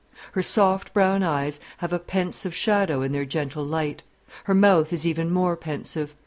[0.31, 4.01] Her soft brown eyes have a pensive shadow in their gentle light;
[4.45, 6.15] her mouth is even more pensive.